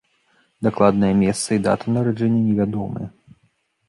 Дакладнае 0.67 1.11
месца 1.23 1.49
і 1.57 1.61
дата 1.67 1.93
нараджэння 1.97 2.39
невядомыя. 2.47 3.07